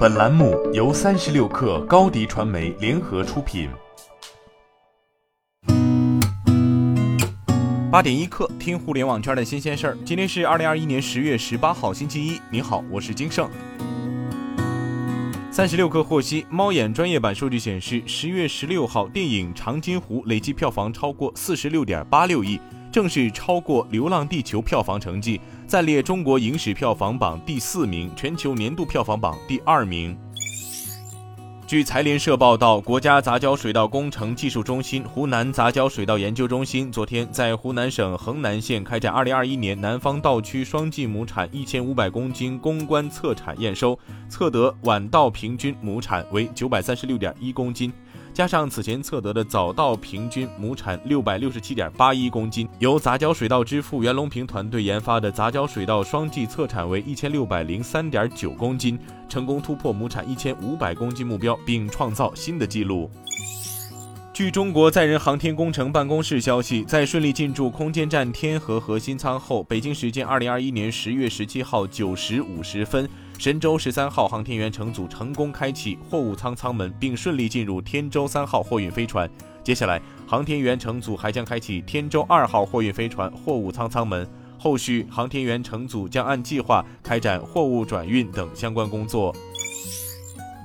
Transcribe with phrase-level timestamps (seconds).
[0.00, 3.68] 本栏目由三十六氪高低传媒联合出品。
[7.92, 9.98] 八点一刻，听互联网圈的新鲜事儿。
[10.02, 12.40] 今天是二零二一年十月十八号，星期一。
[12.50, 13.46] 你好，我是金盛。
[15.50, 22.58] 三十六氪获悉，猫眼专业版数据显示，十月十六号电影《长津湖》累计票房超过四十六点八六亿。
[22.90, 25.40] 正式超过《流浪地球》票房成绩，
[25.70, 30.18] 暂列中国影史票房榜第四名，全球年度票房榜第二名。
[31.64, 43.96] 据财联社报道，国家杂交水稻工程技术中心、湖南杂交水稻研究中心昨天在湖南省衡南县开展2021年南方稻区双季亩产1500公斤公关测产验收，
[44.28, 47.92] 测得晚稻平均亩产为936.1公斤。
[48.32, 58.98] 加上此前测得的早稻平均亩产六百六十七点八一公斤，由杂交水稻之父袁隆平团队研发的杂交水稻双季测产为一千六百零三点九公斤，
[59.28, 63.10] 成功突破亩产一千五百公斤目标，并创造新的纪录。
[64.40, 73.06] 据中国载人航天工程办公室消息，在顺利进驻空间站天河核心舱后，北京时间二零二一年十月十七号九时五十分。
[73.38, 79.28] 神舟十三号航天员乘组成功开启货物舱舱门，并顺利进入天舟三号货运飞船。
[79.62, 84.26] 接下来，航天员乘组还将开启天舟二号货运飞船货物舱舱门。
[84.58, 89.36] 后续，航天员乘组将按计划开展货物转运等相关工作。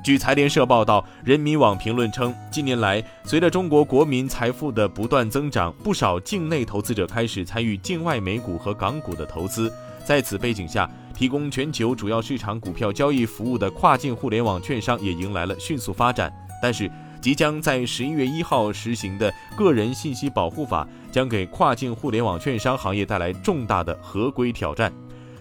[0.06, 9.74] 据财联社报道，人民网评论称，近年来，随着中国国民财富的不断增长，不少境内投资者开始参与境外美股和港股的投资。
[10.06, 16.32] 在此背景下，提供全球主要市场股票交易服务的跨境互联网券商也迎来了迅速发展。
[16.62, 16.88] 但是，
[17.20, 24.94] 即将在十一月一号实行的个人信息保护法将给跨境互联网券商行业带来重大的合规挑战。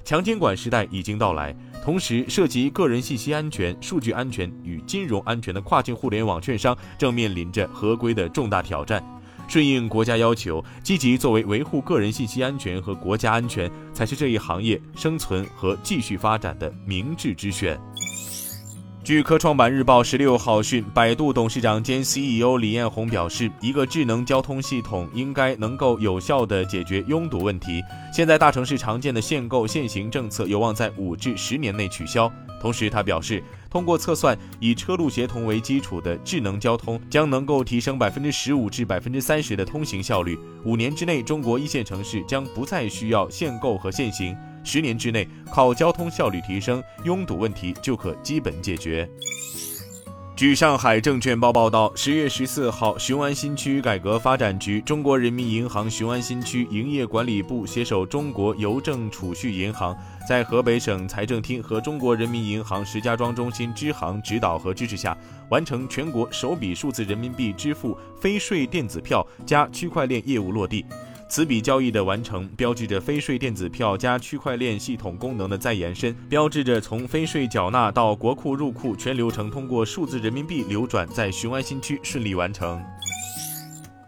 [0.07, 1.55] 强监管时代已经到来，
[1.85, 9.05] 同时涉及个人信息安全、数据安全与金融安全的跨境互联网券商正面临着合规的重大挑战。
[9.47, 17.79] 顺应国家要求，积极作为维护个人信息安全和国家安全，才是这一行业生存和继续发展的明智之选。
[19.05, 27.83] 据科创板日报十六号讯，百度董事长兼 CEO 李彦宏表示，一个智能交通系统应该能够有效地解决拥堵问题。
[28.11, 32.33] 现在大城市常见的限购限行政策有望在五至十年内取消。
[32.59, 40.39] 同时，他表示，通过测算以车路协同为基础的智能交通，将能够提升百分之十五至百分之三十的通行效率。
[40.65, 44.35] 五年之内，中国一线城市将不再需要限购和限行。
[44.65, 49.09] 十年之内，靠交通效率提升，拥堵问题就可基本解决。
[50.37, 59.97] 据上海证券报报道，十月十四号，雄安新区改革发展局、中国人民银行雄安新区营业管理部携手中国邮政储蓄银行，
[60.29, 65.17] 在河北省财政厅和中国人民银行石家庄中心支行指导和支持下，
[65.51, 70.85] 完成全国首笔数字人民币支付非税电子票加区块链业务落地。
[71.35, 82.81] 此笔交易的完成，标志着非税电子票加区块链系统功能的再延伸，标志着从非税缴纳到国库入库全流程通过数字人民币流转，在雄安新区顺利完成。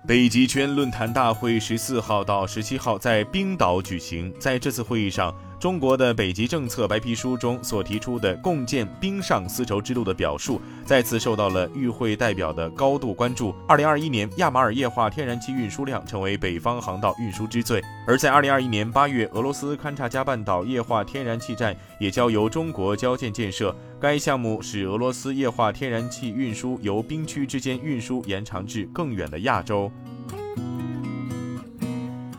[0.07, 5.35] 北极圈论坛大会十四号到十七号在冰岛举行，在这次会议上。
[5.67, 13.53] 中国的北极政策白皮书中所提出的共建冰上丝绸之路的表述，再次受到了与会代表的高度关注。
[13.67, 17.83] 二零二一年，亚马尔液化天然气运输量成为北方航道运输之最。
[18.07, 23.75] 而在二零二一年八月，俄罗斯勘察加半岛液化天然气站也交由中国交建建设。
[23.99, 29.91] 该项目使俄罗斯液化天然气运输由冰区之间运输延长至更远的亚洲。